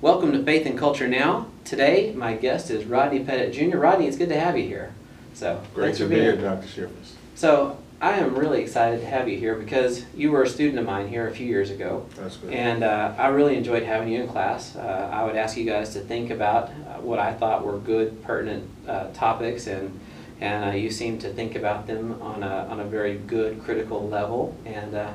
[0.00, 1.46] Welcome to Faith and Culture Now.
[1.64, 3.78] Today, my guest is Rodney Pettit Jr.
[3.78, 4.92] Rodney, it's good to have you here.
[5.34, 6.66] So, Great to for be here, Dr.
[6.66, 7.12] Schiffers.
[7.34, 10.84] So, I am really excited to have you here because you were a student of
[10.84, 12.52] mine here a few years ago, That's good.
[12.52, 14.76] and uh, I really enjoyed having you in class.
[14.76, 18.22] Uh, I would ask you guys to think about uh, what I thought were good,
[18.22, 19.98] pertinent uh, topics, and
[20.42, 24.06] and uh, you seemed to think about them on a on a very good, critical
[24.06, 24.54] level.
[24.66, 25.14] And uh,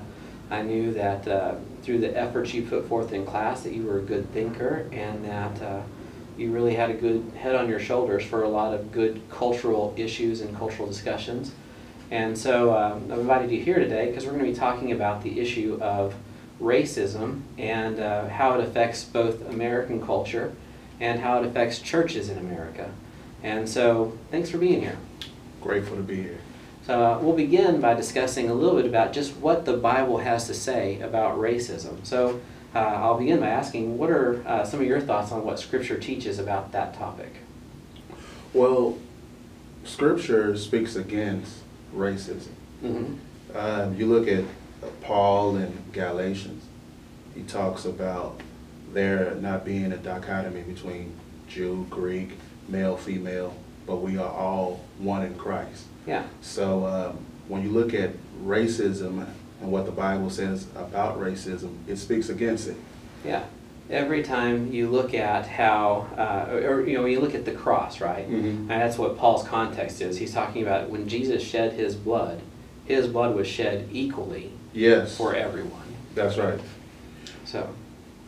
[0.51, 3.99] I knew that uh, through the efforts you put forth in class, that you were
[3.99, 5.81] a good thinker, and that uh,
[6.37, 9.93] you really had a good head on your shoulders for a lot of good cultural
[9.97, 11.53] issues and cultural discussions.
[12.11, 15.23] And so um, I've invited you here today because we're going to be talking about
[15.23, 16.13] the issue of
[16.61, 20.53] racism and uh, how it affects both American culture
[20.99, 22.91] and how it affects churches in America.
[23.41, 24.97] And so thanks for being here.
[25.61, 26.39] Grateful to be here.
[26.85, 30.47] So uh, we'll begin by discussing a little bit about just what the Bible has
[30.47, 32.03] to say about racism.
[32.05, 32.41] So
[32.73, 35.99] uh, I'll begin by asking, what are uh, some of your thoughts on what Scripture
[35.99, 37.33] teaches about that topic?
[38.53, 38.97] Well,
[39.83, 41.59] Scripture speaks against
[41.95, 42.49] racism.
[42.83, 43.57] Mm-hmm.
[43.57, 44.43] Um, you look at
[45.01, 46.65] Paul in Galatians,
[47.35, 48.41] he talks about
[48.93, 51.13] there not being a dichotomy between
[51.47, 52.31] Jew, Greek,
[52.67, 53.53] male, female,
[53.85, 55.85] but we are all one in Christ.
[56.07, 56.23] Yeah.
[56.41, 58.11] So um, when you look at
[58.43, 59.25] racism
[59.61, 62.75] and what the Bible says about racism, it speaks against it.
[63.25, 63.43] Yeah.
[63.89, 67.51] Every time you look at how, uh, or, you know, when you look at the
[67.51, 68.29] cross, right?
[68.29, 68.61] Mhm.
[68.61, 70.17] And that's what Paul's context is.
[70.17, 72.39] He's talking about when Jesus shed his blood,
[72.85, 75.81] his blood was shed equally Yes, for everyone.
[76.15, 76.59] that's right.
[77.45, 77.67] So,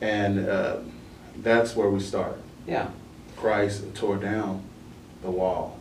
[0.01, 0.77] And uh,
[1.41, 2.37] that's where we start.
[2.67, 2.87] yeah.
[3.37, 4.61] Christ tore down
[5.23, 5.79] the wall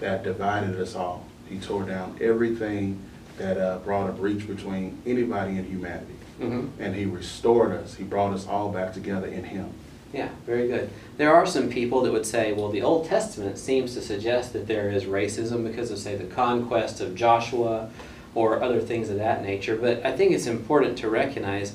[0.00, 1.24] that divided us all.
[1.48, 3.02] He tore down everything
[3.38, 6.14] that uh, brought a breach between anybody and humanity.
[6.40, 6.82] Mm-hmm.
[6.82, 7.94] And he restored us.
[7.94, 9.72] He brought us all back together in him.
[10.12, 10.90] Yeah, very good.
[11.16, 14.66] There are some people that would say, well, the Old Testament seems to suggest that
[14.66, 17.90] there is racism because of, say, the conquest of Joshua
[18.34, 19.76] or other things of that nature.
[19.76, 21.74] But I think it's important to recognize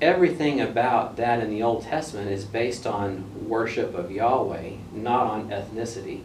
[0.00, 5.48] everything about that in the Old Testament is based on worship of Yahweh, not on
[5.50, 6.22] ethnicity.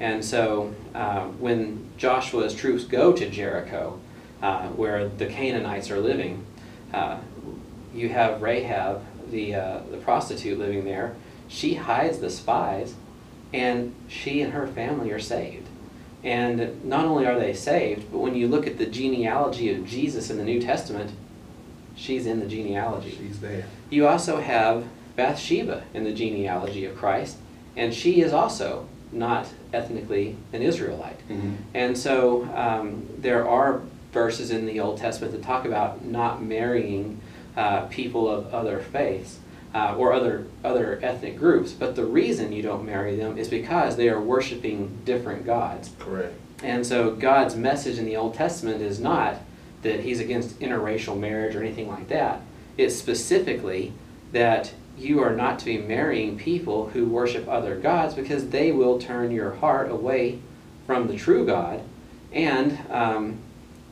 [0.00, 3.98] And so uh, when Joshua's troops go to Jericho,
[4.42, 6.44] uh, where the Canaanites are living,
[6.92, 7.18] uh,
[7.94, 11.14] you have Rahab, the, uh, the prostitute living there.
[11.48, 12.94] She hides the spies,
[13.52, 15.68] and she and her family are saved.
[16.24, 20.30] And not only are they saved, but when you look at the genealogy of Jesus
[20.30, 21.12] in the New Testament,
[21.96, 23.10] she's in the genealogy.
[23.10, 23.64] She's there.
[23.90, 24.84] You also have
[25.16, 27.36] Bathsheba in the genealogy of Christ,
[27.76, 31.26] and she is also not ethnically an Israelite.
[31.28, 31.56] Mhm.
[31.72, 33.82] And so um, there are
[34.12, 37.20] verses in the Old Testament that talk about not marrying
[37.56, 39.38] uh, people of other faiths
[39.74, 41.72] uh, or other other ethnic groups.
[41.72, 45.90] But the reason you don't marry them is because they are worshiping different gods.
[45.98, 46.34] Correct.
[46.62, 49.36] And so God's message in the Old Testament is not
[49.84, 52.40] that He's against interracial marriage or anything like that.
[52.76, 53.92] It's specifically
[54.32, 58.98] that you are not to be marrying people who worship other gods because they will
[58.98, 60.40] turn your heart away
[60.86, 61.82] from the true God.
[62.32, 63.38] And um,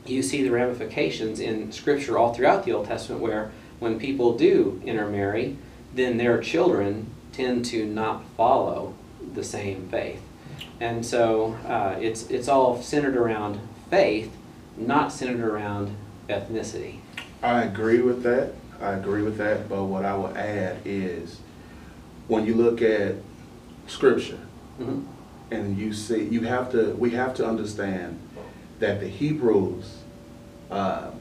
[0.05, 4.81] you see the ramifications in Scripture all throughout the Old Testament where when people do
[4.85, 5.57] intermarry,
[5.93, 8.93] then their children tend to not follow
[9.33, 10.21] the same faith.
[10.79, 13.59] And so uh, it's, it's all centered around
[13.89, 14.35] faith,
[14.77, 15.95] not centered around
[16.29, 16.97] ethnicity.
[17.41, 18.53] I agree with that.
[18.81, 19.69] I agree with that.
[19.69, 21.39] But what I will add is
[22.27, 23.15] when you look at
[23.87, 24.39] Scripture,
[24.79, 25.03] Mhm.
[25.51, 28.17] and you see you have to we have to understand
[28.79, 29.97] that the hebrews
[30.71, 31.11] uh,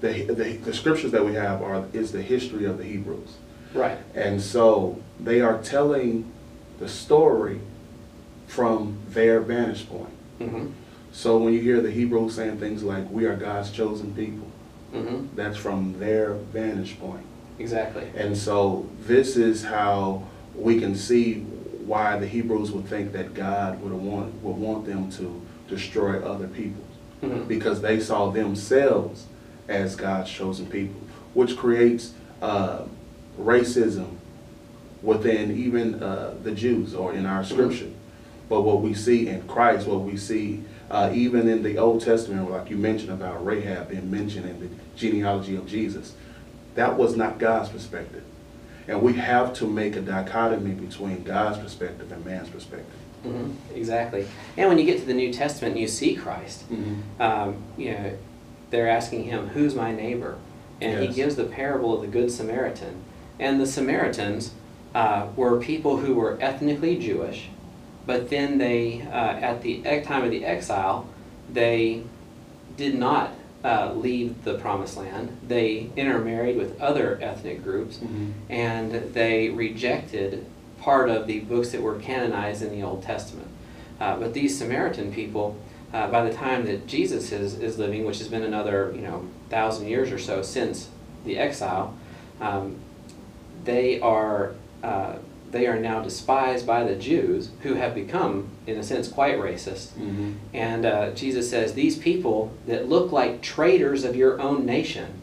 [0.00, 3.36] the, the the scriptures that we have are is the history of the hebrews
[3.74, 3.98] Right.
[4.14, 6.30] and so they are telling
[6.78, 7.60] the story
[8.46, 10.66] from their vantage point hmm
[11.14, 14.46] so when you hear the hebrews saying things like we are god's chosen people
[14.92, 17.24] hmm that's from their vantage point
[17.58, 18.04] Exactly.
[18.16, 20.24] and so this is how
[20.56, 21.40] we can see
[21.86, 26.48] why the Hebrews would think that God would want would want them to destroy other
[26.48, 26.82] people
[27.22, 27.46] Mhm.
[27.46, 29.26] because they saw themselves
[29.68, 31.00] as God's chosen people,
[31.34, 32.12] which creates
[32.42, 32.82] uh,
[33.38, 34.16] racism
[35.02, 37.90] within even uh, the Jews or in our scripture.
[38.48, 42.50] But what we see in Christ, what we see uh, even in the Old Testament,
[42.50, 46.14] like you mentioned about Rahab being mentioned in the genealogy of Jesus,
[46.74, 48.22] that was not God's perspective.
[48.86, 52.98] And we have to make a dichotomy between God's perspective and man's perspective.
[53.22, 54.26] hmm Exactly.
[54.56, 56.64] And when you get to the New Testament and you see Christ,
[57.18, 58.12] um, you know,
[58.70, 60.36] they're asking him, "Who's my neighbor?"
[60.80, 62.96] And he gives the parable of the Good Samaritan.
[63.38, 64.52] And the Samaritans
[64.94, 67.48] uh, were people who were ethnically Jewish,
[68.06, 71.06] but then they, uh, at the time of the exile,
[71.52, 72.02] they
[72.76, 73.30] did not
[73.64, 75.36] uh, leave the promised land.
[75.46, 77.98] They intermarried with other ethnic groups
[78.50, 80.44] and they rejected
[80.80, 83.48] part of the books that were canonized in the Old Testament.
[83.98, 85.56] Uh, but these Samaritan people,
[85.94, 89.26] uh, by the time that Jesus is, is living, which has been another you know
[89.48, 90.90] thousand years or so since
[91.24, 91.96] the exile,
[92.40, 92.76] um,
[93.64, 94.54] they are
[95.54, 99.96] they are now despised by the Jews, who have become, in a sense, quite racist.
[100.52, 105.22] And uh, Jesus says, These people that look like traitors of your own nation,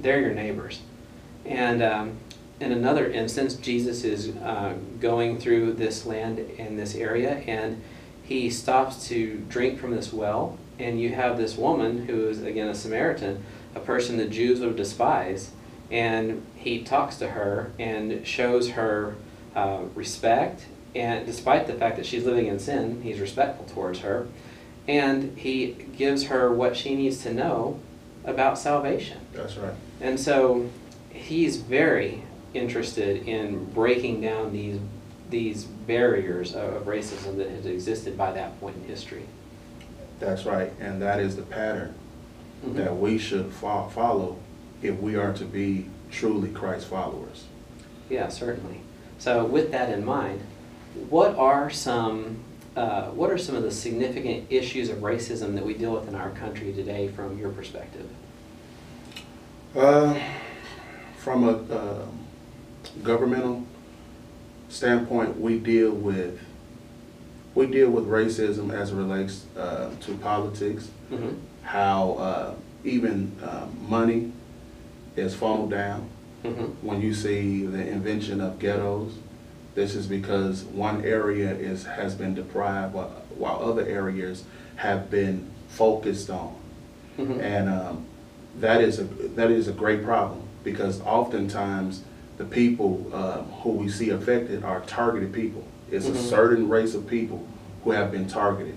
[0.00, 0.80] they're your neighbors.
[1.44, 2.18] And um,
[2.60, 7.82] in another instance, Jesus is uh, going through this land in this area, and
[8.22, 10.56] he stops to drink from this well.
[10.78, 13.44] And you have this woman who is, again, a Samaritan,
[13.74, 15.50] a person the Jews would despise.
[15.90, 19.16] And he talks to her and shows her
[19.58, 20.66] uh, respect.
[20.94, 24.26] And despite the fact that she's living in sin, he's respectful towards her.
[24.86, 27.78] And he gives her what she needs to know
[28.24, 29.18] about salvation.
[29.32, 29.74] That's right.
[30.00, 30.70] And so
[31.10, 32.22] he's very
[32.54, 34.80] interested in breaking down these
[35.30, 39.24] these barriers of, racism that had existed by that point in history.
[40.18, 40.72] That's right.
[40.80, 41.92] And that is the pattern
[42.64, 42.76] Mhm.
[42.76, 44.36] that we should fo- follow
[44.80, 47.44] if we are to be truly Christ followers.
[48.08, 48.80] Yeah, certainly.
[49.18, 50.40] So with that in mind,
[51.08, 52.38] what are some
[52.76, 56.14] uh, what are some of the significant issues of racism that we deal with in
[56.14, 58.08] our country today from your perspective?
[59.74, 60.16] Uh,
[61.18, 62.26] from a um,
[63.02, 63.64] governmental
[64.68, 66.40] standpoint, we deal with
[67.54, 71.36] we deal with racism as it relates uh, to politics, Mm-hmm.
[71.62, 72.54] how uh,
[72.84, 74.30] even uh, money
[75.16, 76.08] is funneled down.
[76.44, 76.86] Mm-hmm.
[76.86, 79.14] When you see the invention of ghettos,
[79.74, 84.44] this is because one area is has been deprived while, while other areas
[84.76, 86.54] have been focused on.
[87.18, 87.40] Mm-hmm.
[87.40, 88.04] And um,
[88.60, 92.02] that is a that is a great problem because oftentimes
[92.36, 95.64] the people um, who we see affected are targeted people.
[95.90, 96.16] It's a Mhm.
[96.16, 97.46] certain race of people
[97.82, 98.76] who have been targeted.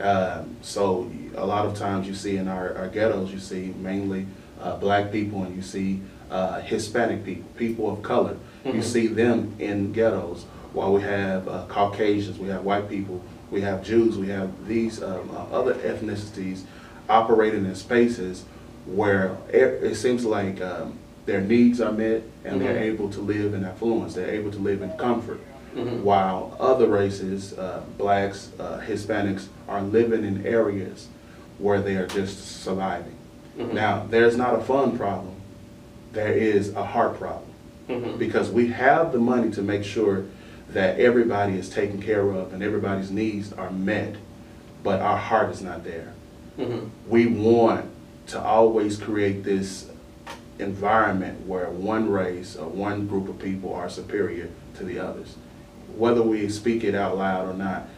[0.00, 4.26] Um, so a lot of times you see in our, our ghettos, you see mainly
[4.60, 6.00] uh, black people and you see
[6.32, 8.36] uh, Hispanic people, people of color.
[8.64, 8.82] You Mhm.
[8.82, 10.44] see them in ghettos.
[10.72, 13.20] While we have uh, Caucasians, we have white people,
[13.50, 16.60] we have Jews, we have these um, uh, other ethnicities
[17.08, 18.44] operating in spaces
[18.86, 20.94] where it seems like um,
[21.26, 22.92] their needs are met and they're Mhm.
[22.94, 25.40] able to live in affluence, they're able to live in comfort.
[25.76, 26.02] Mhm.
[26.02, 31.08] While other races, uh, blacks, uh, Hispanics, are living in areas
[31.58, 33.16] where they are just surviving.
[33.58, 33.74] Mhm.
[33.74, 35.31] Now, there's not a fun problem,
[36.12, 37.50] there is a heart problem
[37.88, 38.18] Mhm.
[38.18, 40.24] because we have the money to make sure
[40.72, 44.14] that everybody is taken care of and everybody's needs are met,
[44.82, 46.12] but our heart is not there.
[46.58, 46.88] Mhm.
[47.08, 47.86] We want
[48.28, 49.86] to always create this
[50.58, 54.48] environment where one race or one group of people are superior
[54.78, 55.36] to the others.
[55.96, 57.88] Whether we speak it out loud or not,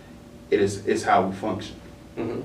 [0.51, 1.77] it is it's how we function.
[2.17, 2.43] Mhm.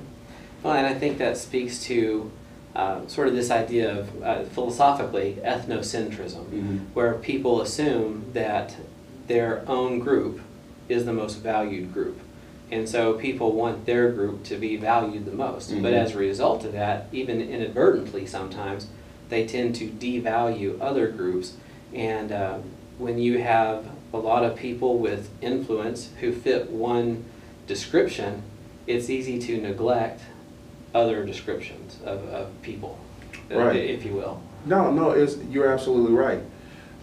[0.61, 2.29] Well, and I think that speaks to
[2.75, 6.79] uh, sort of this idea of uh, philosophically ethnocentrism, Mhm.
[6.93, 8.75] where people assume that
[9.27, 10.39] their own group
[10.87, 12.19] is the most valued group.
[12.71, 15.69] And so people want their group to be valued the most.
[15.81, 16.03] But Mhm.
[16.03, 18.87] as a result of that, even inadvertently sometimes,
[19.29, 21.53] they tend to devalue other groups.
[21.93, 22.57] And uh,
[22.99, 27.23] when you have a lot of people with influence who fit one
[27.67, 28.43] description,
[28.87, 30.21] it's easy to neglect
[30.93, 32.97] other descriptions of, of people,
[33.51, 33.75] uh, Right.
[33.75, 34.41] if you will.
[34.65, 36.41] No, no, it's, you're absolutely right.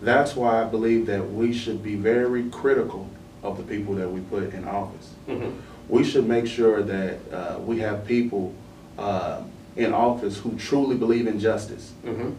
[0.02, 3.08] That's why I believe that we should be very critical
[3.42, 5.10] of the people that we put in office.
[5.28, 5.52] Mhm.
[5.88, 8.52] We should make sure that uh, we have people
[8.98, 9.42] uh,
[9.76, 11.92] in office who truly believe in justice.
[12.04, 12.34] Mhm.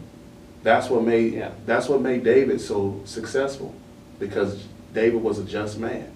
[0.64, 1.52] That's what made Yeah.
[1.66, 3.74] that's what made David so successful,
[4.20, 6.08] because David was a just man.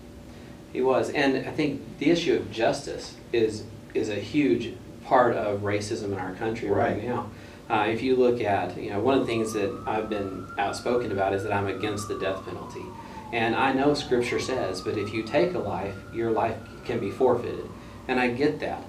[0.74, 4.74] He was, and I think the issue of justice is is a huge
[5.12, 7.04] part of racism in our country right, Right.
[7.06, 7.26] now.
[7.70, 11.12] Uh, if you look at, you know, one of the things that I've been outspoken
[11.12, 12.86] about is that I'm against the death penalty,
[13.34, 17.12] and I know Scripture says, but if you take a life, your life can be
[17.12, 17.66] forfeited,
[18.08, 18.84] and I get that.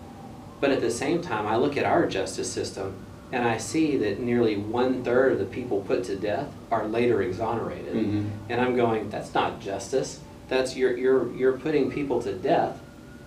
[0.61, 2.95] But at the same time, I look at our justice system,
[3.33, 7.21] and I see that nearly one third of the people put to death are later
[7.23, 7.95] exonerated.
[7.97, 8.27] Mhm.
[8.49, 10.21] And I'm going, that's not justice.
[10.49, 12.79] That's you're you're you're putting people to death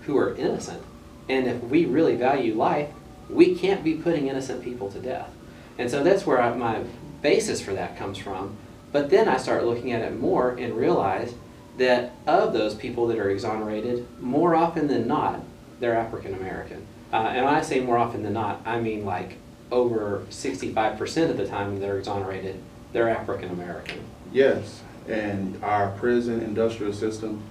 [0.05, 0.81] who are innocent.
[1.27, 2.89] And if we really value life,
[3.29, 5.29] we can't be putting innocent people to death.
[5.77, 6.83] And so that's where I, my
[7.21, 8.55] basis for that comes from.
[8.91, 11.33] But then I start looking at it more and realize
[11.77, 15.41] that of those people that are exonerated, more often than not,
[15.79, 16.85] they're African American.
[17.11, 19.37] Uh, and when I say more often than not, I mean like
[19.71, 22.61] over 65% of the time they're exonerated,
[22.93, 23.99] they're African American.
[24.31, 27.41] Yes, and our prison industrial system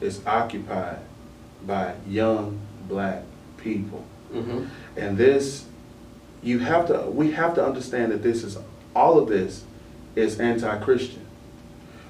[0.00, 0.98] is occupied
[1.66, 3.22] by young black
[3.58, 4.04] people.
[4.32, 4.64] Mm-hmm.
[4.96, 5.66] And this,
[6.42, 8.58] you have to, we have to understand that this is,
[8.94, 9.64] all of this
[10.16, 11.24] is anti-Christian.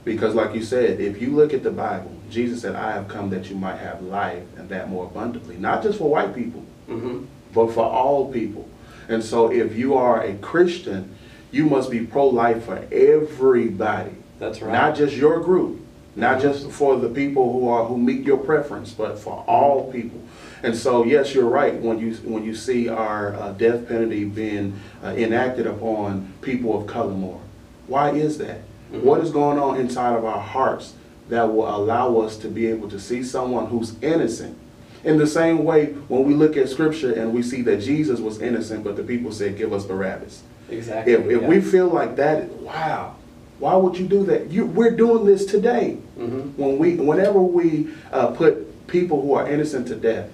[0.05, 3.31] Because like you said, if you look at the Bible, Jesus said, I have come
[3.31, 5.57] that you might have life and that more abundantly.
[5.57, 7.25] Not just for white people, Mm-hmm.
[7.55, 8.69] but for all people.
[9.09, 11.15] And so if you are a Christian,
[11.53, 14.11] you must be pro-life for everybody.
[14.41, 14.73] That's right.
[14.73, 15.81] Not just your group,
[16.17, 16.43] not Mhm.
[16.43, 20.21] just for the people who are who meet your preference, but for all people.
[20.63, 24.79] And so, yes, you're right when you when you see our uh, death penalty being
[25.03, 27.41] uh, enacted upon people of color more.
[27.89, 28.61] Why is that?
[28.93, 29.03] Mhm.
[29.03, 30.95] What is going on inside of our hearts
[31.29, 34.57] that will allow us to be able to see someone who's innocent?
[35.05, 38.41] In the same way, when we look at Scripture and we see that Jesus was
[38.41, 41.13] innocent, but the people said, "Give us Barabbas." Exactly.
[41.13, 41.49] If, if yeah.
[41.49, 43.17] we feel like that, wow,
[43.59, 44.51] why would you do that?
[44.51, 45.99] You, we're doing this today.
[46.17, 46.53] Mhm.
[46.57, 50.31] When we, whenever we uh, put people who are innocent to death,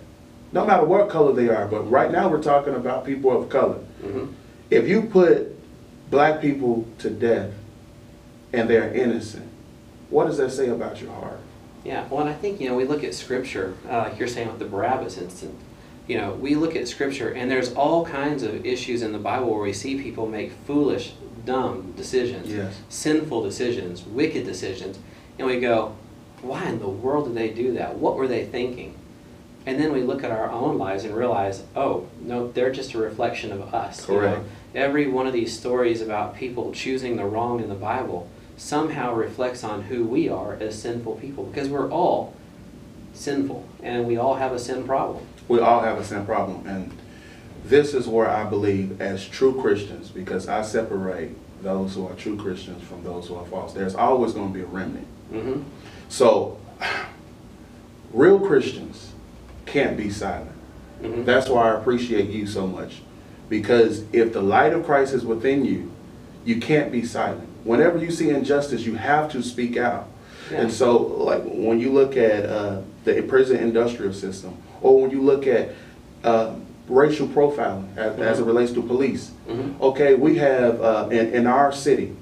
[0.52, 3.78] no matter what color they are, but right now we're talking about people of color.
[4.04, 4.28] Mhm.
[4.70, 5.54] If you put
[6.10, 7.50] black people to death
[8.52, 9.46] and they're innocent,
[10.10, 11.38] what does that say about your heart?
[11.84, 14.48] Yeah, well, and I think, you know, we look at scripture, uh, like you're saying
[14.48, 15.58] with the Barabbas incident,
[16.06, 19.50] you know, we look at scripture and there's all kinds of issues in the Bible
[19.52, 21.12] where we see people make foolish,
[21.44, 22.74] dumb decisions, Yes.
[22.88, 24.98] sinful decisions, wicked decisions,
[25.38, 25.92] and we go,
[26.42, 27.96] why in the world did they do that?
[27.98, 28.94] What were they thinking?
[29.68, 32.98] And then we look at our own lives and realize, oh, no, they're just a
[32.98, 34.08] reflection of us.
[34.08, 34.20] you know?
[34.20, 34.46] Correct.
[34.74, 39.62] Every one of these stories about people choosing the wrong in the Bible somehow reflects
[39.62, 42.34] on who we are as sinful people because we're all
[43.12, 45.26] sinful and we all have a sin problem.
[45.48, 46.96] We all have a sin problem, and
[47.62, 52.38] this is where I believe, as true Christians, because I separate those who are true
[52.38, 53.74] Christians from those who are false.
[53.74, 55.06] There's always going to be a remnant.
[55.30, 55.62] Mm-hmm.
[56.08, 56.58] So,
[58.14, 59.12] real Christians
[59.68, 60.50] can't be silent.
[61.02, 61.24] Mhm.
[61.24, 63.02] That's why I appreciate you so much.
[63.48, 65.90] Because if the light of Christ is within you,
[66.44, 67.46] you can't be silent.
[67.64, 70.06] Whenever you see injustice, you have to speak out.
[70.50, 70.62] Yeah.
[70.62, 75.20] And so, like when you look at uh, the prison industrial system, or when you
[75.22, 75.70] look at
[76.24, 76.54] uh,
[76.88, 79.80] racial profiling as, as it relates to police, Mhm.
[79.80, 82.12] okay, we have uh, in, in our city,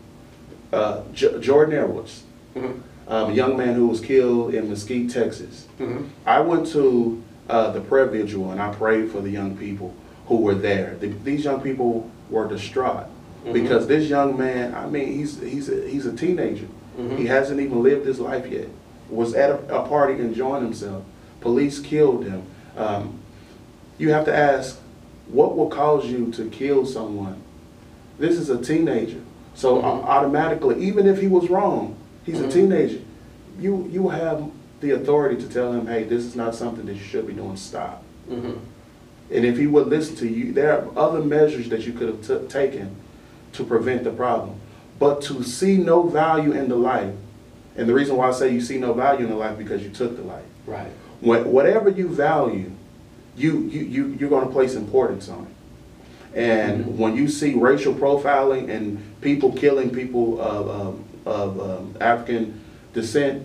[0.73, 2.23] uh, J- Jordan Edwards,
[2.57, 2.73] Mhm.
[3.09, 5.67] um, a young man who was killed in Mesquite, Texas.
[5.79, 6.07] Mhm.
[6.27, 9.95] I went to uh, the prayer vigil and I prayed for the young people
[10.27, 10.97] who were there.
[11.01, 13.07] The, these young people were distraught
[13.45, 13.53] Mhm.
[13.53, 16.67] because this young man, I mean, he's he's a, he's a teenager.
[16.99, 17.17] Mhm.
[17.19, 18.69] He hasn't even lived his life yet.
[19.11, 21.05] Was at a, a party enjoying himself.
[21.41, 22.43] Police killed him.
[22.77, 23.19] Um,
[23.99, 24.79] you have to ask,
[25.29, 27.37] what will cause you to kill someone?
[28.19, 29.21] This is a teenager.
[29.55, 29.85] So Mhm.
[29.85, 32.99] au- automatically, even if he was wrong, he's a teenager.
[33.61, 34.43] You you have
[34.87, 37.57] the authority to tell him, hey, this is not something that you should be doing.
[37.57, 38.03] Stop.
[38.31, 38.59] Mhm.
[39.31, 42.49] And if he would listen to you, there are other measures that you could have
[42.49, 42.91] taken
[43.55, 44.55] to prevent the problem.
[44.99, 47.13] But to see no value in the life,
[47.77, 49.91] and the reason why I say you see no value in the life because you
[49.91, 50.45] took the life.
[50.67, 50.89] Right.
[51.21, 52.71] When, whatever you value,
[53.37, 56.39] you, you, you, you're going to place importance on it.
[56.39, 56.97] And Mhm.
[56.97, 62.61] when you see racial profiling and people killing people of, um, of um, African
[62.95, 63.43] descent,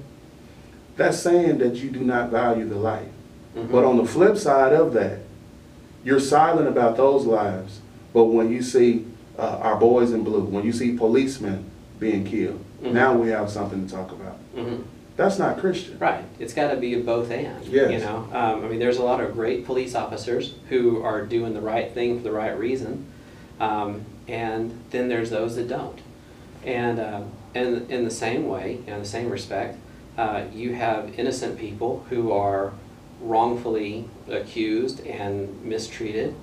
[0.97, 3.07] that's saying that you do not value the life.
[3.55, 3.71] Mhm.
[3.71, 5.19] But on the flip side of that,
[6.03, 7.79] you're silent about those lives.
[8.13, 9.05] But when you see
[9.39, 11.63] uh, our boys in blue, when you see policemen
[11.99, 12.91] being killed, Mhm.
[12.93, 14.35] now we have something to talk about.
[14.55, 14.81] Mhm.
[15.17, 15.97] That's not Christian.
[15.99, 16.23] Right.
[16.39, 17.63] It's got to be a both and.
[17.65, 17.91] Yes.
[17.91, 21.53] You know, um, I mean, there's a lot of great police officers who are doing
[21.53, 23.05] the right thing for the right reason,
[23.59, 25.99] um, and then there's those that don't.
[26.65, 27.21] And uh,
[27.55, 29.77] in in the same way, in the same respect,
[30.17, 32.73] uh, you have innocent people who are
[33.21, 36.35] wrongfully accused and mistreated,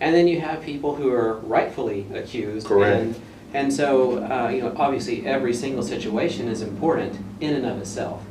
[0.00, 2.66] and then you have people who are rightfully accused.
[2.66, 3.00] Correct.
[3.00, 3.20] And,
[3.54, 8.22] and so, uh, you know, obviously every single situation is important in and of itself.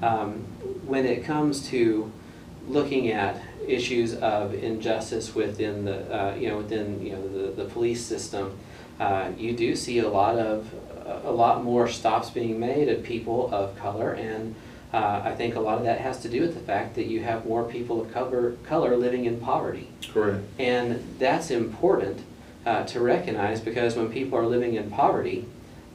[0.00, 0.44] Um,
[0.86, 2.10] when it comes to
[2.66, 7.68] looking at issues of injustice within the, uh, you know, within, you know, the, the
[7.68, 8.56] police system,
[8.98, 10.66] uh, you do see a lot of,
[11.24, 14.54] a lot more stops being made of people of color and
[14.92, 17.22] uh, I think a lot of that has to do with the fact that you
[17.22, 19.88] have more people of color, color living in poverty.
[20.12, 20.42] Correct.
[20.58, 22.24] And that's important
[22.66, 25.46] uh, to recognize because when people are living in poverty,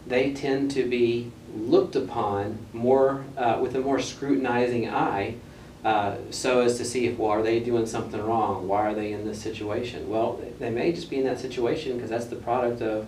[0.08, 5.36] they tend to be looked upon more uh, with a more scrutinizing eye
[5.84, 9.14] uh, so as to see if well are they doing something wrong why are they
[9.14, 12.82] in this situation well they may just be in that situation because that's the product
[12.82, 13.08] of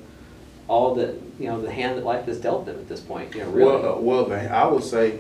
[0.68, 3.42] all the you know the hand that life has dealt them at this point you
[3.42, 5.20] know really Well, uh, well, the, I would say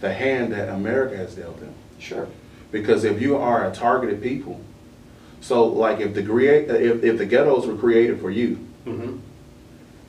[0.00, 1.74] the hand that America has dealt them.
[1.98, 2.28] sure
[2.70, 4.60] Because if you are a targeted people,
[5.40, 9.18] so like if the create, if, if the ghettos were created for you, mm-hmm.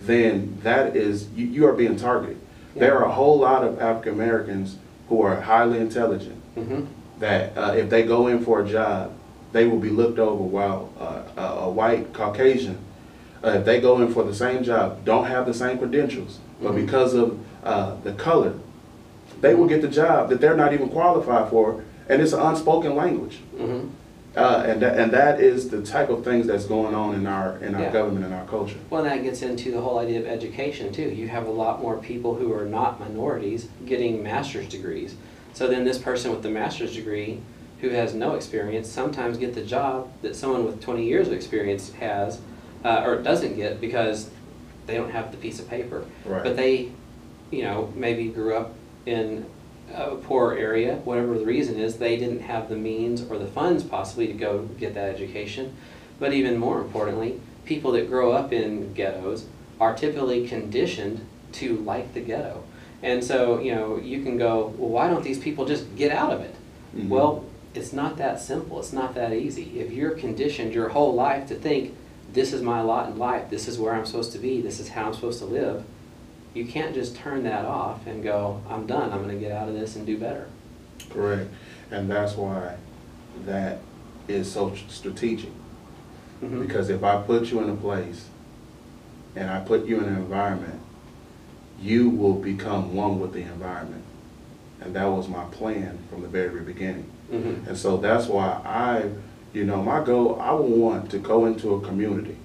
[0.01, 2.39] then that is, you, you are being targeted.
[2.75, 4.77] There are a whole lot of African Americans
[5.09, 6.85] who are highly intelligent Mm-hmm.
[7.19, 9.13] that uh, if they go in for a job,
[9.51, 12.79] they will be looked over while uh, a, a white Caucasian,
[13.43, 16.71] uh, if they go in for the same job, don't have the same credentials, but
[16.73, 16.85] Mhm.
[16.85, 18.53] because of uh, the color,
[19.41, 22.95] they will get the job that they're not even qualified for, and it's an unspoken
[22.95, 23.39] language.
[23.59, 23.87] Mm-hmm.
[24.35, 27.57] Uh, and that, and that is the type of things that's going on in our
[27.61, 27.91] in our Yeah.
[27.91, 28.77] government and our culture.
[28.91, 31.09] Well, that gets into the whole idea of education too.
[31.09, 35.15] You have a lot more people who are not minorities getting master's degrees.
[35.53, 37.39] So then this person with the master's degree
[37.81, 41.91] who has no experience sometimes get the job that someone with 20 years of experience
[41.93, 42.39] has
[42.87, 44.29] uh, or doesn't get because
[44.85, 46.05] they don't have the piece of paper.
[46.23, 46.41] Right.
[46.41, 46.89] But they,
[47.51, 48.73] you know, maybe grew up
[49.05, 49.45] in
[49.93, 53.83] a poor area, whatever the reason is, they didn't have the means or the funds
[53.83, 55.75] possibly to go get that education.
[56.17, 59.45] But even more importantly, people that grow up in ghettos
[59.81, 62.63] are typically conditioned to like the ghetto.
[63.03, 66.31] And so, you know, you can go, well, why don't these people just get out
[66.31, 66.55] of it?
[66.95, 67.09] Mhm.
[67.09, 67.43] Well,
[67.75, 68.79] it's not that simple.
[68.79, 69.79] It's not that easy.
[69.79, 71.93] If you're conditioned your whole life to think,
[72.37, 74.89] this is my lot in life, this is where I'm supposed to be, this is
[74.89, 75.83] how I'm supposed to live,
[76.53, 79.67] you can't just turn that off and go, I'm done, I'm going to get out
[79.67, 80.47] of this and do better.
[81.09, 81.49] Correct,
[81.89, 82.75] and that's why
[83.45, 83.79] that
[84.27, 85.49] is so strategic.
[86.43, 86.61] Mhm.
[86.61, 88.25] Because if I put you in a place
[89.35, 90.79] and I put you in an environment,
[91.81, 94.03] you will become one with the environment.
[94.79, 97.09] And that was my plan from the very beginning.
[97.31, 97.67] Mhm.
[97.67, 99.09] And so that's why I,
[99.57, 102.35] you know, my goal, I would want to go into a community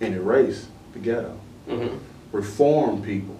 [0.00, 1.36] and erase the ghetto,
[1.68, 1.98] Mhm.
[2.32, 3.36] reform people,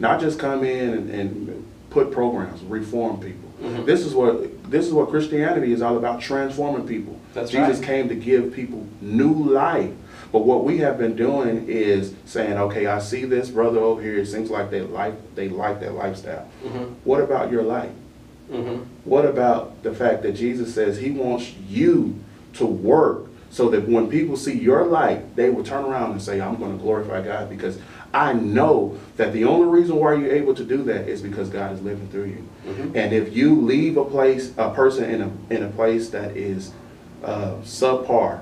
[0.00, 3.50] not just come in and, and put programs, reform people.
[3.62, 3.84] Mhm.
[3.84, 7.16] This is what this is what Christianity is all about: transforming people.
[7.34, 7.86] That's Jesus right.
[7.86, 9.90] came to give people new life.
[10.32, 14.16] But what we have been doing is saying, okay, I see this brother over here.
[14.16, 16.46] It seems like they like they like that lifestyle.
[16.66, 16.86] Mhm.
[17.04, 17.90] What about your life?
[18.52, 18.80] Mhm.
[19.04, 22.14] What about the fact that Jesus says he wants you
[22.54, 26.40] to work so that when people see your light, they will turn around and say,
[26.40, 27.78] I'm going to glorify God because
[28.12, 31.72] I know that the only reason why you're able to do that is because God
[31.72, 32.44] is living through you.
[32.68, 32.90] Mhm.
[32.94, 36.72] And if you leave a place, a person in a, in a place that is
[37.24, 38.40] uh, subpar,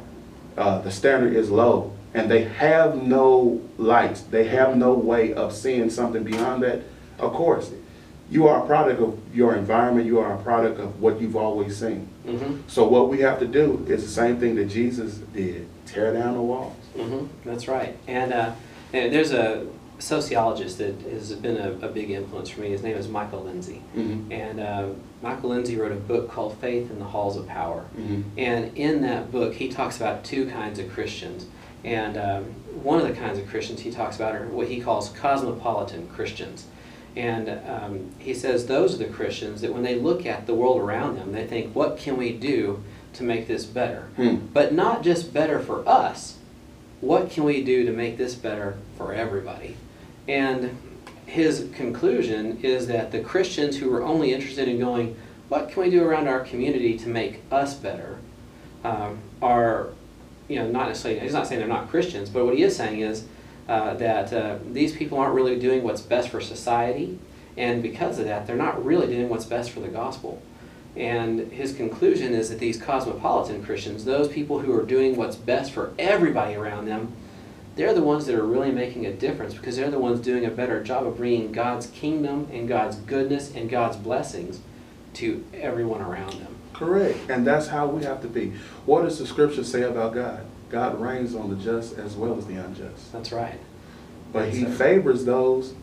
[0.59, 5.53] uh, the standard is low, and they have no light, they have no way of
[5.53, 6.81] seeing something beyond that,
[7.19, 7.71] of course,
[8.33, 11.77] you are a product of your environment, you are a product of what you've always
[11.77, 12.09] seen.
[12.27, 12.61] Mhm.
[12.67, 16.35] So what we have to do is the same thing that Jesus did, tear down
[16.35, 16.73] the walls.
[16.97, 17.95] hmm That's right.
[18.09, 18.53] And, uh,
[18.95, 19.67] and there's a
[19.99, 22.71] sociologist that has been a, a big influence for me.
[22.71, 23.83] His name is Michael Lindsay.
[23.95, 24.33] Mhm.
[24.33, 24.85] And uh,
[25.23, 27.85] Michael Lindsay wrote a book called Faith in the Halls of Power.
[28.01, 28.23] Mhm.
[28.39, 31.45] And in that book, he talks about two kinds of Christians.
[31.85, 32.45] And um,
[32.83, 36.65] one of the kinds of Christians he talks about are what he calls cosmopolitan Christians.
[37.15, 40.81] And um, he says those are the Christians that when they look at the world
[40.81, 42.83] around them, they think, what can we do
[43.15, 44.09] to make this better?
[44.17, 44.47] Hmm.
[44.53, 46.39] But not just better for us,
[47.01, 49.77] what can we do to make this better for everybody?
[50.27, 50.79] And
[51.27, 55.17] his conclusion is that the Christians who are only interested in going,
[55.49, 58.19] what can we do around our community to make us better,
[58.85, 59.89] um, are,
[60.49, 63.01] you know, not necessarily, he's not saying they're not Christians, but what he is saying
[63.01, 63.27] is
[63.69, 67.19] uh, that uh, these people aren't really doing what's best for society,
[67.57, 70.43] and because of that, they're not really doing what's best for the gospel.
[70.97, 75.73] And his conclusion is that these cosmopolitan Christians, those people who are doing what's best
[75.73, 77.15] for everybody around them,
[77.77, 80.51] they're the ones that are really making a difference because they're the ones doing a
[80.51, 84.61] better job of bringing God's kingdom and God's goodness and God's blessings
[85.15, 86.55] to everyone around them.
[86.75, 87.19] Correct.
[87.31, 88.53] And that's how we have to be.
[88.85, 90.45] What does the scripture say about God?
[90.73, 93.13] God rains on the just as well as the unjust.
[93.13, 93.59] That's right.
[94.33, 94.75] But he Yes, sir.
[94.77, 95.75] favors those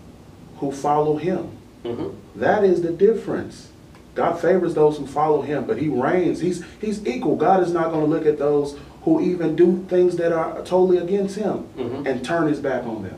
[0.57, 1.49] who follow him.
[1.85, 3.67] hmm That is the difference.
[4.15, 6.41] God favors those who follow him, but he rains.
[6.41, 7.35] He's he's equal.
[7.37, 10.97] God is not going to look at those who even do things that are totally
[10.97, 12.05] against him Mhm.
[12.07, 13.15] and turn his back on them.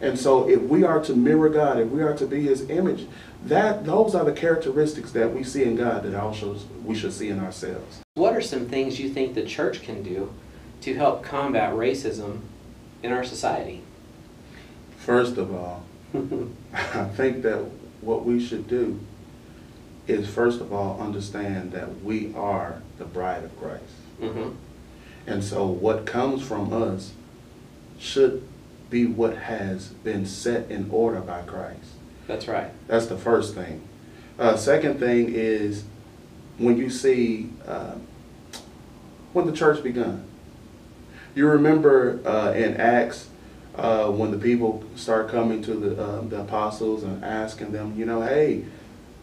[0.00, 3.06] And so if we are to mirror God, if we are to be his image,
[3.44, 7.28] that those are the characteristics that we see in God that also we should see
[7.28, 8.00] in ourselves.
[8.14, 10.30] What are some things you think the church can do
[10.82, 12.40] to help combat racism
[13.02, 13.82] in our society?
[14.98, 15.84] First of all,
[16.74, 17.64] I think that
[18.00, 19.00] what we should do
[20.06, 23.84] is first of all understand that we are the bride of Christ.
[24.18, 24.50] hmm
[25.26, 27.12] And so what comes from us
[27.98, 28.46] should
[28.88, 31.92] be what has been set in order by Christ.
[32.26, 32.70] That's right.
[32.88, 33.82] That's the first thing.
[34.38, 35.84] Uh, second thing is
[36.58, 37.94] when you see uh,
[39.32, 40.24] when the church begun.
[41.34, 43.28] You remember uh, in Acts
[43.76, 48.04] uh, when the people start coming to the, uh, the apostles and asking them, you
[48.04, 48.64] know, hey,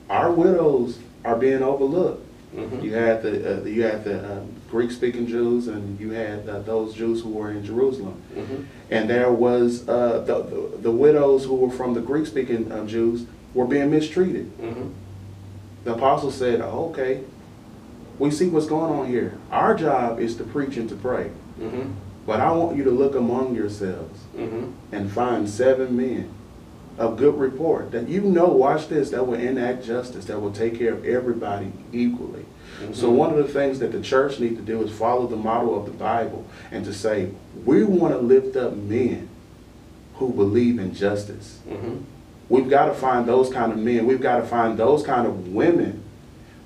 [0.09, 2.23] our widows are being overlooked.
[2.55, 6.59] hmm You had the, uh, you had the um, Greek-speaking Jews, and you had uh,
[6.59, 8.21] those Jews who were in Jerusalem.
[8.33, 12.87] hmm And there was uh, the, the the widows who were from the Greek-speaking um,
[12.87, 14.45] Jews were being mistreated.
[14.59, 14.89] hmm
[15.83, 17.21] The apostles said, oh, "Okay,
[18.17, 19.37] we see what's going on here.
[19.51, 21.91] Our job is to preach and to pray, hmm
[22.25, 26.29] but I want you to look among yourselves hmm and find seven men
[26.97, 30.77] of good report that you know, watch this, that will enact justice, that will take
[30.77, 32.45] care of everybody equally."
[32.93, 35.79] So one of the things that the church needs to do is follow the model
[35.79, 37.31] of the Bible and to say,
[37.65, 39.29] we want to lift up men
[40.15, 41.59] who believe in justice.
[41.67, 41.97] hmm
[42.49, 44.05] We've got to find those kind of men.
[44.05, 46.03] We've got to find those kind of women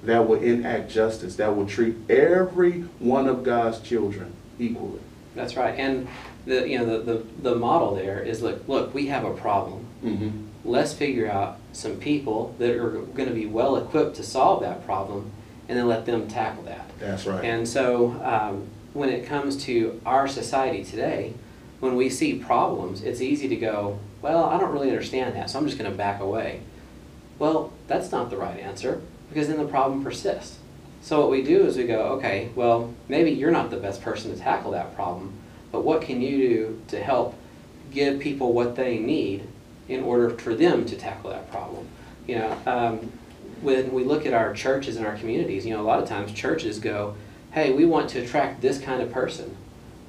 [0.04, 5.00] that will enact justice, that will treat every one of God's children equally.
[5.36, 5.78] That's right.
[5.78, 6.08] And
[6.46, 9.86] the you know the, the, the model there is look look we have a problem.
[10.04, 10.30] Mm-hmm.
[10.64, 14.86] Let's figure out some people that are going to be well equipped to solve that
[14.86, 15.32] problem,
[15.68, 16.88] and then let them tackle that.
[17.00, 17.44] That's right.
[17.44, 21.34] And so, um, when it comes to our society today,
[21.80, 25.58] when we see problems, it's easy to go, well, I don't really understand that, so
[25.58, 26.62] I'm just going to back away.
[27.40, 30.60] Well, that's not the right answer because then the problem persists.
[31.02, 34.32] So, what we do is we go, okay, well, maybe you're not the best person
[34.32, 35.34] to tackle that problem,
[35.72, 37.36] but what can you do to help
[37.92, 39.48] give people what they need
[39.90, 41.88] in order for them to tackle that problem?
[42.28, 43.12] You know, um,
[43.62, 46.32] when we look at our churches and our communities, you know, a lot of times
[46.34, 47.16] churches go,
[47.52, 49.58] hey, we want to attract this kind of person.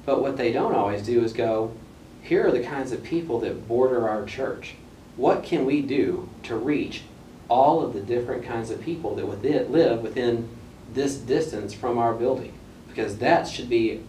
[0.05, 1.73] But what they don't always do is go,
[2.21, 4.75] here are the kinds of people that border our church.
[5.15, 7.01] What can we do to reach
[7.49, 10.49] all of the different kinds of people that within, live within
[10.93, 12.53] this distance from our building?
[12.87, 14.01] Because that should be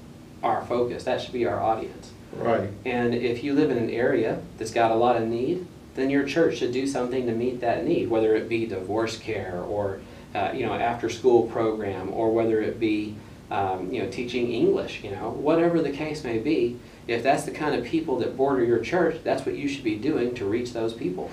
[0.43, 2.13] our focus, that should be our audience.
[2.35, 2.71] right.
[2.85, 6.25] And if you live in an area that's got a lot of need, then your
[6.25, 10.01] church should do something to meet that need, whether it be divorce care or
[10.35, 13.17] uh, you know after school program or whether it be
[13.51, 16.79] um, you know teaching English, you know whatever the case may be.
[17.07, 19.97] If that's the kind of people that border your church, that's what you should be
[19.97, 21.31] doing to reach those people.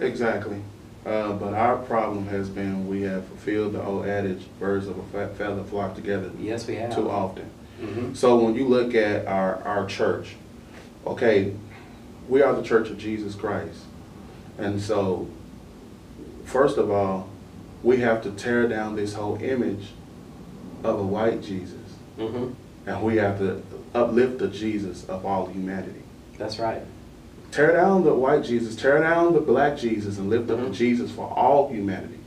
[0.00, 0.62] Exactly.
[1.04, 5.28] Uh, but our problem has been we have fulfilled the old adage, birds of a
[5.34, 6.94] feather flock together Yes, we have.
[6.94, 7.44] too often.
[7.80, 10.36] hmm So when you look at our, our church,
[11.06, 11.54] okay,
[12.28, 13.80] we are the church of Jesus Christ.
[14.58, 15.28] And so,
[16.44, 17.28] first of all,
[17.82, 19.88] we have to tear down this whole image
[20.84, 21.74] of a white Jesus.
[22.16, 22.50] hmm
[22.86, 23.62] And we have to
[23.94, 26.02] uplift the Jesus of all humanity.
[26.38, 26.82] That's right.
[27.52, 30.72] Tear down the white Jesus, tear down the black Jesus, and lift up the Mhm.
[30.72, 32.18] Jesus for all humanity.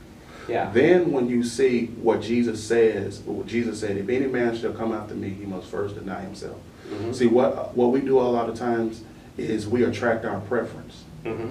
[0.48, 0.70] Yeah.
[0.72, 4.92] Then when you see what Jesus says, what Jesus said, if any man shall come
[4.92, 6.56] after me, he must first deny himself.
[6.88, 9.02] hmm See, what, what we do a lot of times
[9.36, 11.50] is we attract our preference hmm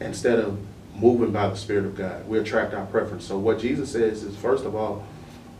[0.00, 0.58] instead of
[1.00, 2.28] moving by the Spirit of God.
[2.28, 3.24] We attract our preference.
[3.24, 5.04] So what Jesus says is, first of all,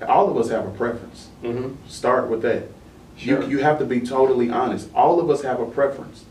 [0.06, 1.28] all of us have a preference.
[1.42, 2.64] hmm Start with that.
[3.16, 3.42] Sure.
[3.44, 4.88] You, you have to be totally honest.
[4.94, 6.24] All of us have a preference.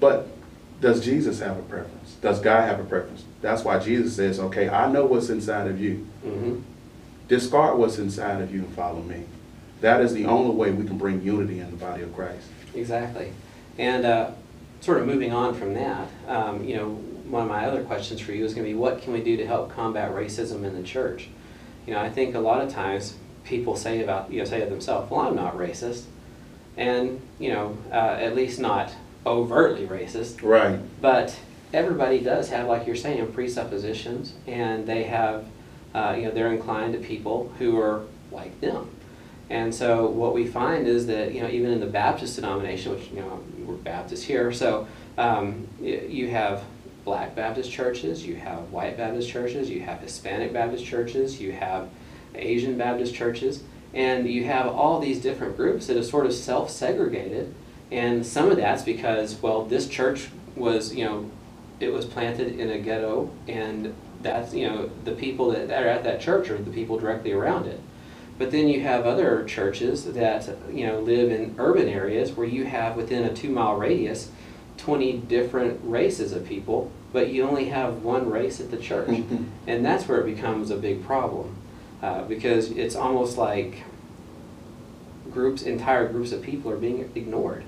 [0.00, 0.28] But
[0.80, 2.14] does Jesus have a preference?
[2.20, 3.24] Does God have a preference?
[3.40, 6.06] That's why Jesus says, okay, I know what's inside of you.
[6.22, 6.60] hmm
[7.28, 9.24] Discard what's inside of you and follow me.
[9.82, 12.46] That is the only way we can bring unity in the body of Christ.
[12.74, 13.32] Exactly.
[13.76, 14.30] And uh,
[14.80, 16.88] sort of moving on from that, um, you know,
[17.28, 19.36] one of my other questions for you is going to be what can we do
[19.36, 21.28] to help combat racism in the church?
[21.86, 24.66] You know, I think a lot of times people say about, you know, say to
[24.66, 26.04] themselves, well, I'm not racist.
[26.76, 28.90] And, you know, uh, at least not
[29.28, 30.42] overtly racist.
[30.42, 30.78] Right.
[31.00, 31.38] But
[31.72, 35.44] everybody does have, like you're saying, presuppositions, and they have,
[35.94, 38.90] uh, you know, they're inclined to people who are like them.
[39.50, 43.08] And so what we find is that, you know, even in the Baptist denomination, which,
[43.10, 44.86] you know, we're Baptist here, so
[45.16, 46.62] um, you have
[47.04, 51.88] black Baptist churches, you have white Baptist churches, you have Hispanic Baptist churches, you have
[52.34, 53.62] Asian Baptist churches,
[53.94, 57.54] and you have all these different groups that are sort of self-segregated.
[57.90, 61.30] And some of that's because, well, this church was, you know,
[61.80, 65.88] it was planted in a ghetto, and that's, you know, the people that that are
[65.88, 67.80] at that church are the people directly around it.
[68.38, 72.64] But then you have other churches that, you know, live in urban areas where you
[72.64, 74.30] have within a two mile radius
[74.76, 79.08] 20 different races of people, but you only have one race at the church.
[79.08, 79.44] Mhm.
[79.66, 81.56] And that's where it becomes a big problem
[82.02, 83.82] uh, because it's almost like
[85.32, 87.64] groups, entire groups of people are being ignored.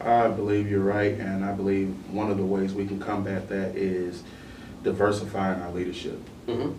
[0.00, 3.76] I believe you're right, and I believe one of the ways we can combat that
[3.76, 4.22] is
[4.82, 6.18] diversifying our leadership.
[6.46, 6.72] hmm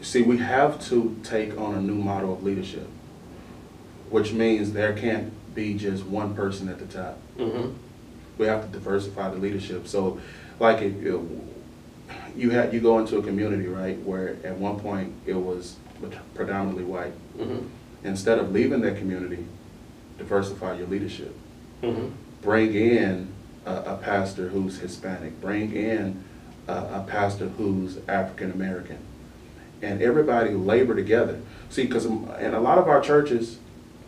[0.00, 2.88] See, we have to take on a new model of leadership,
[4.10, 7.18] which means there can't be just one person at the top.
[7.38, 7.70] hmm
[8.38, 9.86] We have to diversify the leadership.
[9.88, 10.20] So,
[10.60, 11.48] like if you,
[12.36, 15.76] you had you go into a community, right, where at one point it was
[16.34, 17.12] predominantly white.
[17.38, 17.66] hmm
[18.02, 19.46] Instead of leaving that community,
[20.18, 21.34] diversify your leadership.
[21.92, 22.08] Hmm
[22.42, 23.28] bring in
[23.64, 26.22] a, a pastor who's Hispanic, bring in
[26.68, 28.98] a, a pastor who's African American,
[29.80, 31.40] and everybody labor together.
[31.70, 33.58] See, because in a lot of our churches,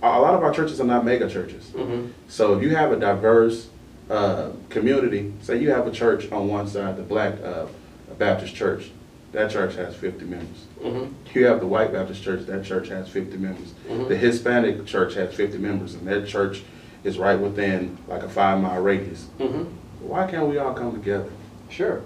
[0.02, 1.70] a lot of our churches are not mega churches.
[1.70, 3.68] hmm So if you have a diverse
[4.10, 7.66] uh, community, say you have a church on one side, the Black uh,
[8.18, 8.90] Baptist Church,
[9.32, 10.66] that church has 50 members.
[10.82, 13.72] hmm You have the White Baptist Church, that church has 50 members.
[13.88, 14.08] Mhm.
[14.08, 16.62] The Hispanic church has 50 members, and that church
[17.04, 19.26] is right within like a five mile radius.
[19.38, 19.64] hmm
[20.00, 21.30] Why can't we all come together
[21.68, 22.02] Sure.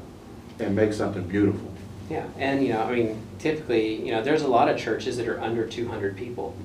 [0.58, 1.72] and make something beautiful?
[2.08, 5.28] Yeah, and you know, I mean, typically, you know, there's a lot of churches that
[5.28, 6.56] are under 200 people,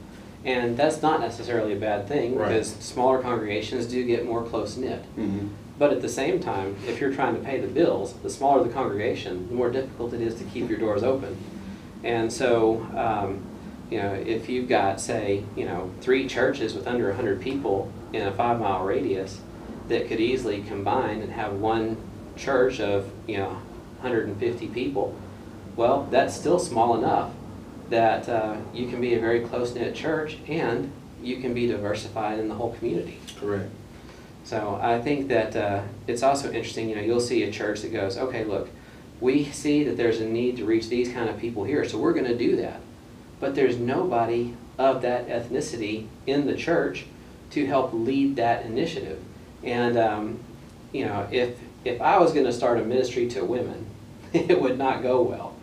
[0.43, 2.47] and that's not necessarily a bad thing Right.
[2.49, 5.03] because smaller congregations do get more close knit.
[5.17, 5.47] Mm-hmm.
[5.77, 8.69] But at the same time, if you're trying to pay the bills, the smaller the
[8.73, 11.35] congregation, the more difficult it is to keep your doors open.
[12.03, 13.41] And so, um,
[13.89, 18.23] you know, if you've got, say, you know, three churches with under 100 people in
[18.27, 19.39] a five mile radius
[19.87, 21.97] that could easily combine and have one
[22.35, 23.49] church of, you know,
[23.99, 25.15] 150 people,
[25.75, 27.31] well, that's still small enough
[27.89, 32.39] that uh, you can be a very close knit church and you can be diversified
[32.39, 33.19] in the whole community.
[33.39, 33.69] Correct.
[34.43, 37.91] So I think that uh, it's also interesting, you know, you'll see a church that
[37.91, 38.69] goes, okay, look,
[39.19, 42.13] we see that there's a need to reach these kind of people here, so we're
[42.13, 42.79] going to do that.
[43.45, 47.05] But there's nobody of that ethnicity in the church
[47.51, 49.19] to help lead that initiative.
[49.63, 50.39] And, um,
[50.91, 53.85] you know, if, if I was going to start a ministry to women,
[54.33, 55.55] it would not go well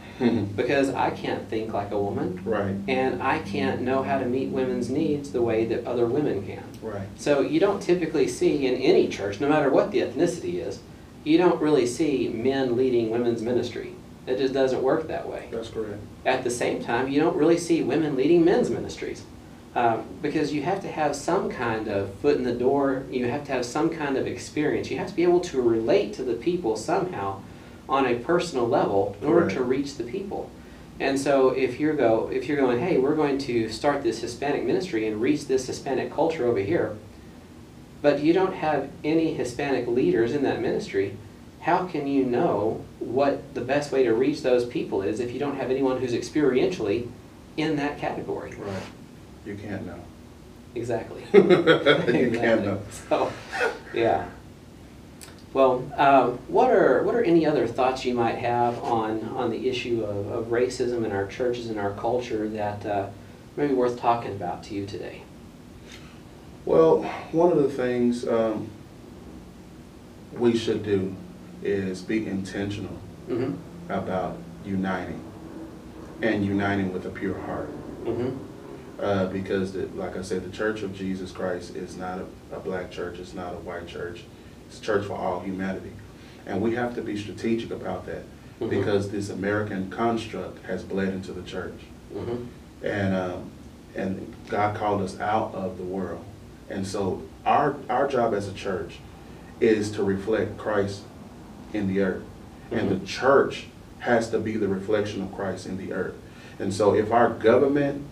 [0.54, 2.76] because I can't think like a woman right.
[2.86, 6.62] and I can't know how to meet women's needs the way that other women can.
[6.80, 7.08] Right.
[7.16, 10.78] So you don't typically see in any church, no matter what the ethnicity is,
[11.24, 13.96] you don't really see men leading women's ministry.
[14.26, 15.48] It just doesn't work that way.
[15.50, 16.00] That's correct.
[16.24, 19.24] At the same time, you don't really see women leading men's ministries.
[19.74, 23.44] Um, because you have to have some kind of foot in the door, you have
[23.44, 24.90] to have some kind of experience.
[24.90, 27.40] You have to be able to relate to the people somehow
[27.88, 30.50] on a personal level in order to reach the people.
[31.00, 34.64] And so if you're go if you're going, hey, we're going to start this Hispanic
[34.64, 36.96] ministry and reach this Hispanic culture over here,
[38.02, 41.16] but you don't have any Hispanic leaders in that ministry,
[41.62, 45.38] how can you know what the best way to reach those people is if you
[45.38, 47.08] don't have anyone who's experientially
[47.56, 48.52] in that category?
[48.56, 48.82] Right.
[49.46, 50.00] You can't know.
[50.74, 51.22] Exactly.
[51.32, 52.30] you Exactly.
[52.38, 52.82] can't know.
[53.08, 53.32] So,
[53.94, 54.28] yeah.
[55.52, 59.68] Well, um, what are what are any other thoughts you might have on on the
[59.68, 63.08] issue of, of racism in our churches and our culture that uh,
[63.56, 65.22] may be worth talking about to you today?
[66.64, 68.68] Well, one of the things um,
[70.32, 71.14] we should do
[71.62, 72.98] is be intentional
[73.28, 73.54] Mm-hmm.
[73.92, 75.22] about uniting
[76.22, 77.70] and uniting with a pure heart.
[78.04, 78.36] Mm-hmm.
[79.00, 82.58] Uh, because, the, like I said, the Church of Jesus Christ is not a, a
[82.60, 84.24] black church, it's not a white church,
[84.68, 85.92] it's a church for all humanity.
[86.46, 88.24] And we have to be strategic about that
[88.60, 88.70] Mhm.
[88.70, 91.78] because this American construct has bled into the church.
[92.12, 92.84] Mm-hmm.
[92.84, 93.50] And, um,
[93.94, 96.24] and God called us out of the world.
[96.68, 98.98] And so our, our job as a church
[99.60, 101.02] is to reflect Christ
[101.72, 102.22] in the earth.
[102.70, 103.66] And the church
[104.00, 106.14] has to be the reflection of Christ in the earth.
[106.58, 108.04] And so if our government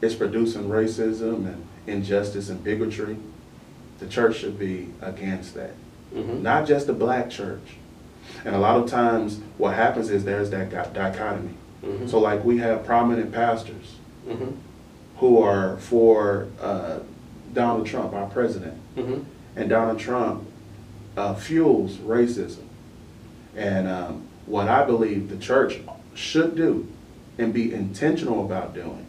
[0.00, 3.16] is producing racism and injustice and bigotry,
[3.98, 5.72] the church should be against that.
[6.14, 6.42] Mm-hmm.
[6.42, 7.76] Not just the black church.
[8.44, 11.54] And a lot of times what happens is there's that di- dichotomy.
[11.82, 12.08] Mhm.
[12.08, 13.94] So like we have prominent pastors
[14.28, 14.50] Mm-hmm.
[15.18, 16.98] who are for uh,
[17.54, 18.74] Donald Trump, our president.
[18.96, 19.22] Mm-hmm.
[19.56, 20.46] And Donald Trump
[21.16, 22.64] uh, fuels racism.
[23.58, 25.80] And um, what I believe the church
[26.14, 26.86] should do
[27.38, 29.04] and be intentional about doing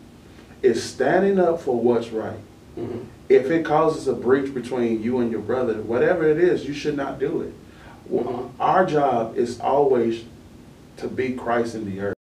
[0.61, 2.39] is standing up for what's right.
[2.77, 2.99] Mm-hmm.
[3.29, 6.97] If it causes a breach between you and your brother, whatever it is, you should
[6.97, 7.53] not do it.
[8.07, 10.23] Well, Our job is always
[10.97, 12.15] to be Christ in the earth.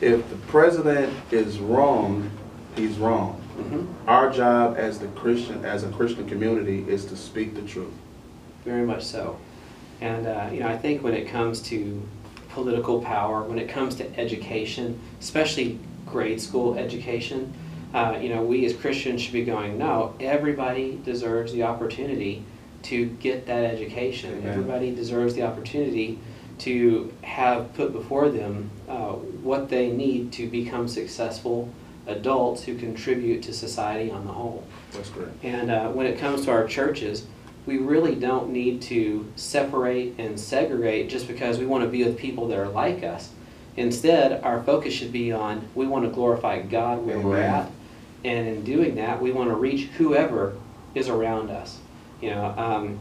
[0.00, 2.30] If the president is wrong,
[2.76, 3.42] he's wrong.
[3.56, 4.08] Mm-hmm.
[4.08, 7.92] Our job as the Christian, as a Christian community, is to speak the truth.
[8.64, 9.38] very much so.
[10.02, 12.02] And uh, you know, I think when it comes to
[12.48, 17.54] political power, when it comes to education, especially grade school education,
[17.94, 22.44] uh, you know, we as Christians should be going, no, everybody deserves the opportunity
[22.82, 24.32] to get that education.
[24.38, 24.48] Amen.
[24.48, 26.18] Everybody deserves the opportunity
[26.58, 31.72] to have put before them uh, what they need to become successful
[32.08, 34.64] adults who contribute to society on the whole.
[34.90, 35.32] That's correct.
[35.44, 37.26] And uh, when it comes to our churches,
[37.66, 42.18] we really don't need to separate and segregate just because we want to be with
[42.18, 43.30] people that are like us.
[43.76, 47.70] Instead, our focus should be on we want to glorify God where we're at,
[48.24, 50.54] and in doing that, we want to reach whoever
[50.94, 51.78] is around us.
[52.20, 52.98] You know, um,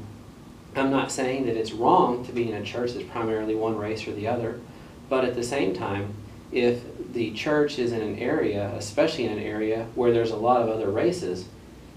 [0.76, 4.08] I'm not saying that it's wrong to be in a church that's primarily one race
[4.08, 4.62] or the other,
[5.10, 6.14] but at the same time,
[6.52, 6.82] if
[7.14, 10.70] the church is in an area, especially in an area where there's a lot of
[10.70, 11.46] other races,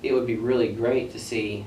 [0.03, 1.65] it would be really great to see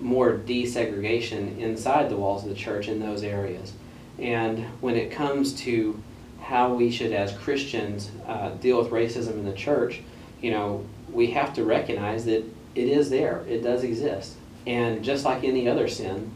[0.00, 3.72] more desegregation inside the walls of the church in those areas.
[4.18, 6.00] And when it comes to
[6.40, 10.00] how we should, as Christians, uh, deal with racism in the church,
[10.40, 14.36] you know, we have to recognize that it is there, it does exist.
[14.66, 16.30] And just like any other sin,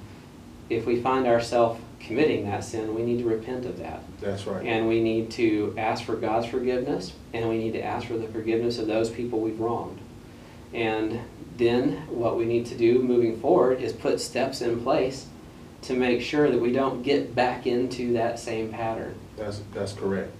[0.68, 4.02] if we find ourselves committing that sin, we need to repent of that.
[4.20, 4.66] That's right.
[4.66, 8.28] And we need to ask for God's forgiveness, and we need to ask for the
[8.28, 9.98] forgiveness of those people we've wronged.
[10.72, 11.20] And
[11.56, 15.26] then what we need to do moving forward is put steps in place
[15.82, 19.14] to make sure that we don't get back into that same pattern.
[19.36, 20.32] That's, that's correct.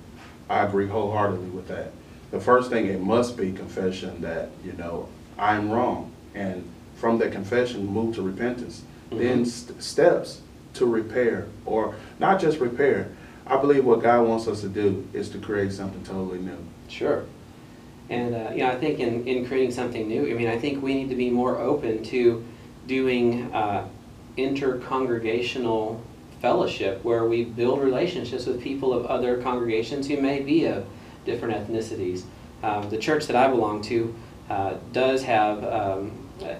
[0.49, 1.93] I agree wholeheartedly with that.
[2.31, 6.13] The first thing, it must be confession that, you know, I'm wrong.
[6.35, 8.83] And from that confession, move to repentance.
[9.11, 9.19] Mm-hmm.
[9.19, 10.41] Then st- steps
[10.75, 13.11] to repair, or not just repair.
[13.47, 16.57] I believe what God wants us to do is to create something totally new.
[16.89, 17.25] Sure.
[18.13, 20.83] And, uh, you know, I think in, in creating something new, I mean, I think
[20.83, 22.45] we need to be more open to
[22.87, 23.89] doing uh,
[24.37, 25.99] intercongregational
[26.43, 30.85] fellowship where we build relationships with people of other congregations who may be of
[31.25, 32.25] different ethnicities.
[32.63, 34.15] Um, the church that I belong to
[34.51, 36.13] uh, does have um,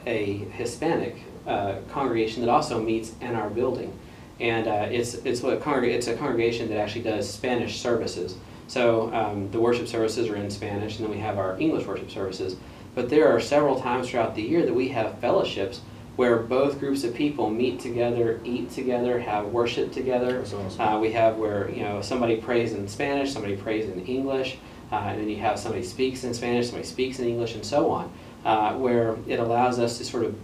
[0.07, 3.93] a Hispanic uh, congregation that also meets in our building.
[4.41, 8.37] And uh, it's, it's, what congreg- it's a congregation that actually does Spanish services.
[8.73, 12.11] So um, the worship services are in Spanish, and then we have our English worship
[12.11, 12.57] services.
[12.95, 15.83] But there are several times throughout the year that we have fellowships
[16.17, 20.41] where both groups of people meet together, eat together, have worship together.
[20.41, 20.81] Awesome.
[20.81, 24.57] Uh, we have where you know somebody prays in Spanish, somebody prays in English,
[24.91, 27.91] uh, and then you have somebody speaks in Spanish, somebody speaks in English, and so
[27.91, 28.11] on.
[28.43, 30.35] Uh, where it allows us to sort of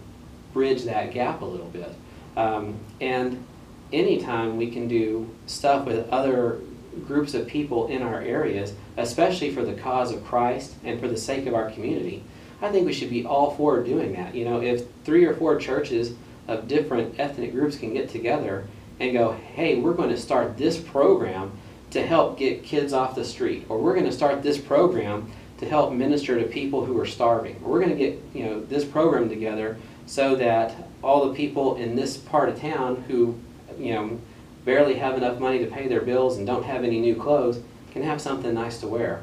[0.53, 1.91] bridge that gap a little bit.
[2.37, 3.43] Um, and
[3.91, 6.59] anytime we can do stuff with other
[7.07, 11.17] groups of people in our areas, especially for the cause of Christ and for the
[11.17, 12.23] sake of our community,
[12.61, 14.35] I think we should be all for doing that.
[14.35, 16.13] You know, if three or four churches
[16.47, 18.67] of different ethnic groups can get together
[18.99, 21.51] and go, hey, we're going to start this program
[21.91, 25.67] to help get kids off the street, or we're going to start this program to
[25.67, 28.85] help minister to people who are starving, or we're going to get you know this
[28.85, 33.37] program together so that all the people in this part of town who
[33.77, 34.19] you know
[34.65, 37.59] barely have enough money to pay their bills and don't have any new clothes
[37.91, 39.21] can have something nice to wear.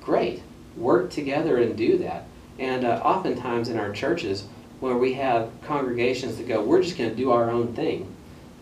[0.00, 0.42] Great,
[0.76, 2.24] work together and do that.
[2.58, 4.44] And uh, oftentimes in our churches,
[4.80, 8.14] where we have congregations that go, we're just going to do our own thing,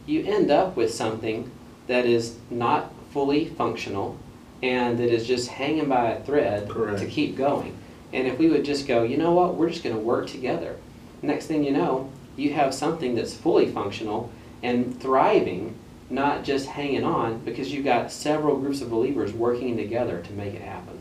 [0.07, 1.51] you end up with something
[1.87, 4.19] that is not fully functional
[4.63, 6.99] and that is just hanging by a thread Correct.
[7.01, 7.77] to keep going.
[8.13, 10.77] And if we would just go, you know what, we're just going to work together.
[11.21, 14.31] Next thing you know, you have something that's fully functional
[14.63, 15.77] and thriving,
[16.11, 20.55] not just hanging on, because you've got several groups of believers working together to make
[20.55, 20.99] it happen.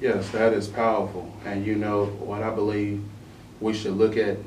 [0.00, 1.30] Yes, that is powerful.
[1.44, 3.02] And you know, what I believe
[3.60, 4.38] we should look at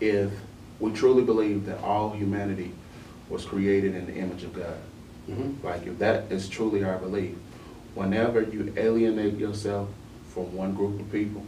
[0.00, 0.30] if
[0.78, 2.72] we truly believe that all humanity
[3.28, 4.76] was created in the image of God.
[5.28, 5.66] Mm-hmm.
[5.66, 7.34] Like if that is truly our belief,
[7.94, 9.88] whenever you alienate yourself
[10.32, 11.44] from one group of people,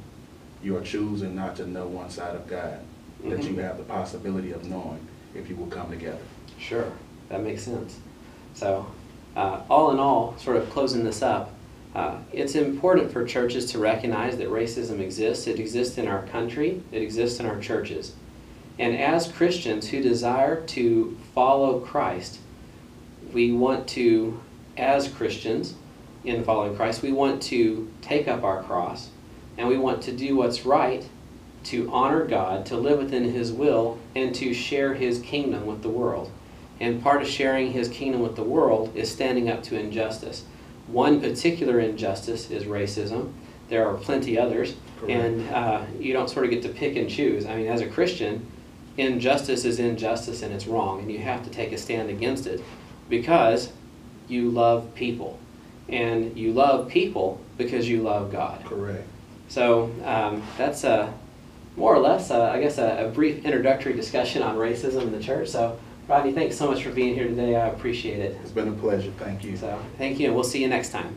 [0.62, 2.78] you are choosing not to know one side of God
[3.24, 3.62] that you Mhm.
[3.62, 5.00] have the possibility of knowing
[5.34, 6.18] if you will come together.
[6.58, 6.92] Sure,
[7.28, 7.98] that makes sense.
[8.54, 8.86] So,
[9.36, 11.52] uh, all in all, sort of closing this up,
[11.94, 15.46] uh, it's important for churches to recognize that racism exists.
[15.46, 18.14] It exists in our country, it exists in our churches.
[18.78, 22.40] And as Christians who desire to follow Christ,
[23.32, 24.40] we want to,
[24.76, 25.74] as Christians
[26.24, 29.10] in following Christ, we want to take up our cross
[29.56, 31.08] and we want to do what's right
[31.64, 35.88] to honor God, to live within His will, and to share His kingdom with the
[35.88, 36.30] world.
[36.84, 40.44] And part of sharing His kingdom with the world is standing up to injustice.
[40.86, 43.32] One particular injustice is racism.
[43.70, 45.10] There are plenty others, Correct.
[45.10, 47.46] and uh, you don't sort of get to pick and choose.
[47.46, 48.46] I mean, as a Christian,
[48.98, 52.60] injustice is injustice and it's wrong, and you have to take a stand against it
[53.08, 53.72] because
[54.28, 55.38] you love people.
[55.88, 58.62] And you love people because you love God.
[58.66, 59.08] Correct.
[59.48, 61.14] So um, that's a,
[61.76, 65.22] more or less, uh, I guess, a, a brief introductory discussion on racism in the
[65.22, 65.48] church.
[65.48, 67.56] So, Rodney, thanks so much for being here today.
[67.56, 68.36] I appreciate it.
[68.42, 69.10] It's been a pleasure.
[69.18, 69.56] Thank you.
[69.56, 71.14] So, thank you, and we'll see you next time.